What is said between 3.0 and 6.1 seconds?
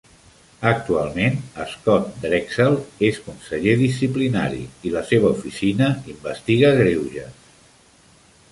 és Conseller Disciplinari i la seva oficina